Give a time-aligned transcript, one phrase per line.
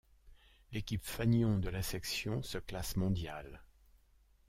[0.71, 3.61] L'équipe fanion de la section se classe mondial.